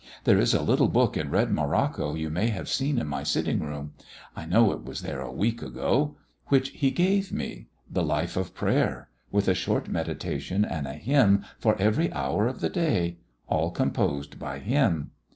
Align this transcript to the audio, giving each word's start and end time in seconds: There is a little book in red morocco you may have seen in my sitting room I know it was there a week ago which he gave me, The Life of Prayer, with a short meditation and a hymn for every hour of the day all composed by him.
There 0.23 0.39
is 0.39 0.55
a 0.55 0.63
little 0.63 0.87
book 0.87 1.15
in 1.15 1.29
red 1.29 1.51
morocco 1.51 2.15
you 2.15 2.31
may 2.31 2.47
have 2.47 2.67
seen 2.67 2.97
in 2.97 3.05
my 3.05 3.21
sitting 3.21 3.59
room 3.59 3.93
I 4.35 4.47
know 4.47 4.71
it 4.71 4.83
was 4.83 5.01
there 5.01 5.21
a 5.21 5.31
week 5.31 5.61
ago 5.61 6.17
which 6.47 6.69
he 6.69 6.89
gave 6.89 7.31
me, 7.31 7.67
The 7.87 8.01
Life 8.01 8.35
of 8.35 8.55
Prayer, 8.55 9.09
with 9.31 9.47
a 9.47 9.53
short 9.53 9.89
meditation 9.89 10.65
and 10.65 10.87
a 10.87 10.93
hymn 10.93 11.45
for 11.59 11.79
every 11.79 12.11
hour 12.13 12.47
of 12.47 12.61
the 12.61 12.69
day 12.69 13.17
all 13.47 13.69
composed 13.69 14.39
by 14.39 14.57
him. 14.57 15.11